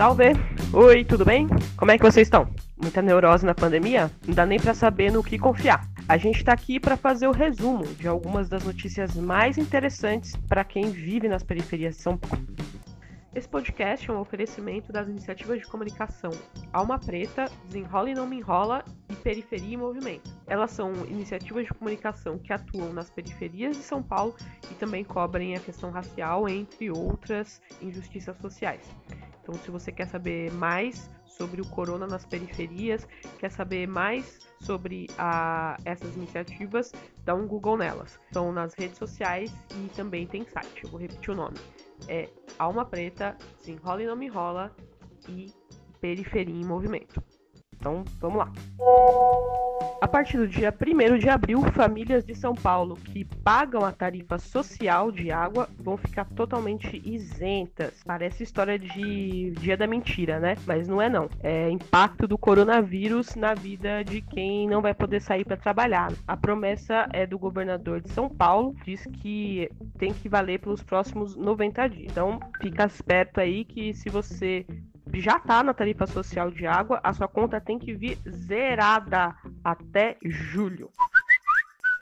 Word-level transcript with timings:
Salve! 0.00 0.32
Oi, 0.72 1.04
tudo 1.04 1.26
bem? 1.26 1.46
Como 1.76 1.90
é 1.90 1.98
que 1.98 2.02
vocês 2.02 2.26
estão? 2.26 2.48
Muita 2.80 3.02
neurose 3.02 3.44
na 3.44 3.54
pandemia? 3.54 4.10
Não 4.26 4.34
dá 4.34 4.46
nem 4.46 4.58
para 4.58 4.72
saber 4.72 5.12
no 5.12 5.22
que 5.22 5.38
confiar. 5.38 5.86
A 6.08 6.16
gente 6.16 6.38
está 6.38 6.54
aqui 6.54 6.80
para 6.80 6.96
fazer 6.96 7.26
o 7.26 7.32
resumo 7.32 7.84
de 7.84 8.08
algumas 8.08 8.48
das 8.48 8.64
notícias 8.64 9.14
mais 9.14 9.58
interessantes 9.58 10.34
para 10.48 10.64
quem 10.64 10.88
vive 10.90 11.28
nas 11.28 11.42
periferias 11.42 11.96
de 11.96 12.00
São 12.00 12.16
Paulo. 12.16 12.46
Esse 13.34 13.46
podcast 13.46 14.10
é 14.10 14.12
um 14.14 14.20
oferecimento 14.20 14.90
das 14.90 15.06
iniciativas 15.06 15.58
de 15.58 15.66
comunicação 15.66 16.30
Alma 16.72 16.98
Preta, 16.98 17.44
Desenrola 17.66 18.08
e 18.08 18.14
Não 18.14 18.26
Me 18.26 18.38
Enrola 18.38 18.82
e 19.10 19.14
Periferia 19.16 19.74
em 19.74 19.76
Movimento. 19.76 20.30
Elas 20.46 20.70
são 20.70 20.94
iniciativas 21.10 21.66
de 21.66 21.74
comunicação 21.74 22.38
que 22.38 22.54
atuam 22.54 22.90
nas 22.94 23.10
periferias 23.10 23.76
de 23.76 23.82
São 23.82 24.02
Paulo 24.02 24.34
e 24.70 24.74
também 24.76 25.04
cobrem 25.04 25.56
a 25.56 25.60
questão 25.60 25.90
racial, 25.90 26.48
entre 26.48 26.90
outras 26.90 27.60
injustiças 27.82 28.38
sociais. 28.38 28.88
Então, 29.50 29.60
se 29.64 29.70
você 29.70 29.90
quer 29.90 30.06
saber 30.06 30.52
mais 30.52 31.10
sobre 31.26 31.60
o 31.60 31.66
corona 31.66 32.06
nas 32.06 32.24
periferias, 32.24 33.06
quer 33.38 33.50
saber 33.50 33.88
mais 33.88 34.38
sobre 34.60 35.08
a, 35.18 35.76
essas 35.84 36.14
iniciativas, 36.14 36.92
dá 37.24 37.34
um 37.34 37.48
Google 37.48 37.76
nelas. 37.76 38.20
Estão 38.26 38.52
nas 38.52 38.74
redes 38.74 38.98
sociais 38.98 39.52
e 39.74 39.88
também 39.88 40.26
tem 40.26 40.46
site. 40.46 40.84
Eu 40.84 40.90
vou 40.90 41.00
repetir 41.00 41.30
o 41.30 41.34
nome. 41.34 41.56
É 42.06 42.28
Alma 42.58 42.84
Preta, 42.84 43.36
Se 43.58 43.72
Enrola 43.72 44.02
e 44.02 44.06
Não 44.06 44.14
Me 44.14 44.26
Enrola 44.26 44.74
e 45.28 45.52
Periferia 46.00 46.54
em 46.54 46.64
Movimento. 46.64 47.20
Então, 47.74 48.04
vamos 48.20 48.38
lá. 48.38 48.52
A 50.00 50.08
partir 50.08 50.38
do 50.38 50.48
dia 50.48 50.74
1 50.74 51.18
de 51.18 51.28
abril, 51.28 51.62
famílias 51.74 52.24
de 52.24 52.34
São 52.34 52.54
Paulo 52.54 52.96
que 52.96 53.22
pagam 53.22 53.84
a 53.84 53.92
tarifa 53.92 54.38
social 54.38 55.12
de 55.12 55.30
água 55.30 55.68
vão 55.78 55.98
ficar 55.98 56.24
totalmente 56.24 57.02
isentas. 57.04 58.02
Parece 58.06 58.42
história 58.42 58.78
de 58.78 59.50
dia 59.50 59.76
da 59.76 59.86
mentira, 59.86 60.40
né? 60.40 60.56
Mas 60.66 60.88
não 60.88 61.02
é 61.02 61.10
não. 61.10 61.28
É 61.42 61.68
impacto 61.68 62.26
do 62.26 62.38
coronavírus 62.38 63.34
na 63.34 63.52
vida 63.52 64.02
de 64.02 64.22
quem 64.22 64.66
não 64.66 64.80
vai 64.80 64.94
poder 64.94 65.20
sair 65.20 65.44
para 65.44 65.58
trabalhar. 65.58 66.10
A 66.26 66.34
promessa 66.34 67.06
é 67.12 67.26
do 67.26 67.38
governador 67.38 68.00
de 68.00 68.10
São 68.10 68.26
Paulo, 68.26 68.74
diz 68.82 69.06
que 69.20 69.70
tem 69.98 70.14
que 70.14 70.30
valer 70.30 70.60
pelos 70.60 70.82
próximos 70.82 71.36
90 71.36 71.88
dias. 71.88 72.10
Então, 72.10 72.40
fica 72.58 72.86
esperto 72.86 73.38
aí 73.38 73.66
que 73.66 73.92
se 73.92 74.08
você 74.08 74.64
já 75.18 75.36
está 75.36 75.62
na 75.62 75.74
tarifa 75.74 76.06
social 76.06 76.50
de 76.50 76.66
água, 76.66 77.00
a 77.02 77.12
sua 77.12 77.26
conta 77.26 77.60
tem 77.60 77.78
que 77.78 77.92
vir 77.92 78.18
zerada 78.28 79.34
até 79.64 80.16
julho. 80.22 80.90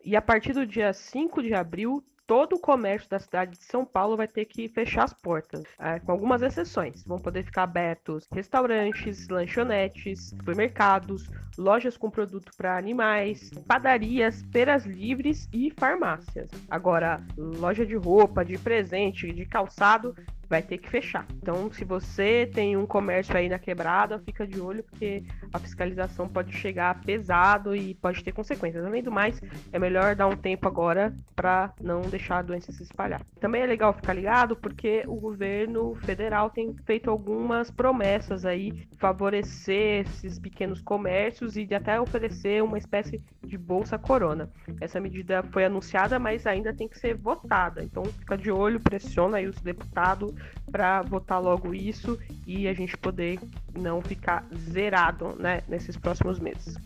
E 0.04 0.16
a 0.16 0.22
partir 0.22 0.52
do 0.52 0.66
dia 0.66 0.92
5 0.92 1.42
de 1.42 1.54
abril, 1.54 2.02
todo 2.28 2.56
o 2.56 2.60
comércio 2.60 3.08
da 3.08 3.18
cidade 3.18 3.52
de 3.52 3.64
São 3.64 3.86
Paulo 3.86 4.16
vai 4.16 4.28
ter 4.28 4.44
que 4.44 4.68
fechar 4.68 5.04
as 5.04 5.14
portas, 5.14 5.64
é, 5.78 5.98
com 5.98 6.12
algumas 6.12 6.42
exceções. 6.42 7.02
Vão 7.04 7.18
poder 7.18 7.42
ficar 7.42 7.62
abertos 7.62 8.28
restaurantes, 8.30 9.26
lanchonetes, 9.28 10.28
supermercados, 10.28 11.28
lojas 11.56 11.96
com 11.96 12.10
produto 12.10 12.52
para 12.56 12.76
animais, 12.76 13.50
padarias, 13.66 14.44
feiras 14.52 14.84
livres 14.84 15.48
e 15.52 15.72
farmácias. 15.78 16.50
Agora, 16.70 17.24
loja 17.36 17.86
de 17.86 17.96
roupa, 17.96 18.44
de 18.44 18.58
presente, 18.58 19.32
de 19.32 19.46
calçado 19.46 20.14
vai 20.48 20.62
ter 20.62 20.78
que 20.78 20.88
fechar. 20.88 21.26
Então, 21.42 21.70
se 21.72 21.84
você 21.84 22.48
tem 22.52 22.76
um 22.76 22.86
comércio 22.86 23.36
aí 23.36 23.48
na 23.48 23.58
quebrada, 23.58 24.18
fica 24.20 24.46
de 24.46 24.60
olho 24.60 24.82
porque 24.82 25.22
a 25.52 25.58
fiscalização 25.58 26.28
pode 26.28 26.52
chegar 26.52 27.00
pesado 27.02 27.76
e 27.76 27.94
pode 27.94 28.24
ter 28.24 28.32
consequências. 28.32 28.84
Além 28.84 29.02
do 29.02 29.12
mais, 29.12 29.40
é 29.72 29.78
melhor 29.78 30.16
dar 30.16 30.26
um 30.26 30.36
tempo 30.36 30.66
agora 30.66 31.14
para 31.36 31.72
não 31.80 32.00
deixar 32.02 32.38
a 32.38 32.42
doença 32.42 32.72
se 32.72 32.82
espalhar. 32.82 33.20
Também 33.40 33.62
é 33.62 33.66
legal 33.66 33.92
ficar 33.92 34.14
ligado 34.14 34.56
porque 34.56 35.04
o 35.06 35.16
governo 35.16 35.94
federal 35.96 36.50
tem 36.50 36.74
feito 36.86 37.10
algumas 37.10 37.70
promessas 37.70 38.44
aí 38.44 38.88
favorecer 38.96 40.06
esses 40.06 40.38
pequenos 40.38 40.80
comércios 40.80 41.56
e 41.56 41.64
de 41.64 41.74
até 41.74 42.00
oferecer 42.00 42.62
uma 42.62 42.78
espécie 42.78 43.22
de 43.44 43.58
bolsa 43.58 43.98
corona. 43.98 44.50
Essa 44.80 45.00
medida 45.00 45.42
foi 45.52 45.64
anunciada, 45.64 46.18
mas 46.18 46.46
ainda 46.46 46.72
tem 46.72 46.88
que 46.88 46.98
ser 46.98 47.14
votada. 47.14 47.82
Então, 47.82 48.04
fica 48.04 48.36
de 48.36 48.50
olho, 48.50 48.80
pressiona 48.80 49.38
aí 49.38 49.46
os 49.46 49.60
deputados 49.60 50.37
para 50.70 51.02
votar 51.02 51.40
logo 51.40 51.74
isso 51.74 52.18
e 52.46 52.68
a 52.68 52.74
gente 52.74 52.96
poder 52.96 53.38
não 53.76 54.00
ficar 54.02 54.44
zerado 54.54 55.34
né, 55.38 55.62
nesses 55.68 55.96
próximos 55.96 56.38
meses. 56.38 56.76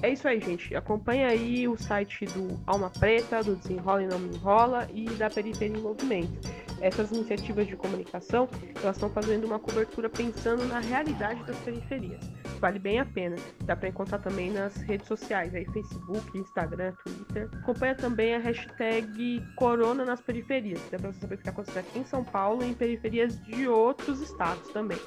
É 0.00 0.10
isso 0.10 0.28
aí, 0.28 0.40
gente. 0.40 0.74
Acompanha 0.76 1.28
aí 1.28 1.66
o 1.66 1.76
site 1.76 2.24
do 2.26 2.58
Alma 2.66 2.90
Preta, 2.90 3.42
do 3.42 3.56
Desenrola 3.56 4.02
e 4.02 4.06
Não 4.06 4.18
Me 4.18 4.36
Enrola 4.36 4.88
e 4.94 5.04
da 5.10 5.28
Periferia 5.28 5.76
em 5.76 5.80
Movimento. 5.80 6.38
Essas 6.80 7.10
iniciativas 7.10 7.66
de 7.66 7.76
comunicação, 7.76 8.48
elas 8.82 8.96
estão 8.96 9.10
fazendo 9.10 9.44
uma 9.44 9.58
cobertura 9.58 10.08
pensando 10.08 10.64
na 10.64 10.78
realidade 10.78 11.42
das 11.44 11.56
periferias. 11.58 12.20
Vale 12.60 12.78
bem 12.78 12.98
a 13.00 13.04
pena. 13.04 13.36
Dá 13.64 13.76
para 13.76 13.88
encontrar 13.88 14.18
também 14.18 14.50
nas 14.50 14.76
redes 14.76 15.06
sociais, 15.06 15.54
aí 15.54 15.64
Facebook, 15.66 16.38
Instagram, 16.38 16.92
Twitter. 17.04 17.48
Acompanha 17.62 17.94
também 17.94 18.34
a 18.34 18.38
hashtag 18.38 19.42
Corona 19.56 20.04
nas 20.04 20.20
periferias. 20.20 20.80
Dá 20.90 20.98
para 20.98 21.12
você 21.12 21.20
saber 21.20 21.34
o 21.34 21.38
que 21.38 21.42
está 21.42 21.50
acontecendo 21.50 21.86
aqui 21.86 21.98
em 21.98 22.04
São 22.04 22.24
Paulo 22.24 22.62
e 22.62 22.70
em 22.70 22.74
periferias 22.74 23.40
de 23.42 23.68
outros 23.68 24.20
estados 24.20 24.68
também. 24.68 24.98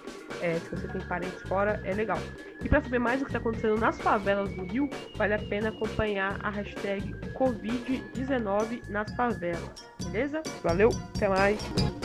É, 0.42 0.56
se 0.56 0.70
você 0.70 0.88
tem 0.88 1.02
parentes 1.02 1.42
fora, 1.44 1.80
é 1.84 1.94
legal. 1.94 2.18
E 2.64 2.68
para 2.68 2.82
saber 2.82 3.00
mais 3.00 3.22
o 3.22 3.26
que 3.26 3.30
está 3.30 3.40
acontecendo 3.40 3.78
nas 3.78 4.00
favelas 4.02 4.52
do 4.54 4.64
Rio, 4.64 4.90
vale 5.16 5.34
a 5.36 5.40
pena 5.40 5.70
acompanhar 5.70 6.40
a 6.42 6.50
hashtag 6.50 7.14
Covid-19 7.34 8.90
nas 8.90 9.14
favelas. 9.16 9.72
Beleza? 10.04 10.42
Valeu, 10.64 10.90
até 11.16 11.30
mais! 11.30 12.01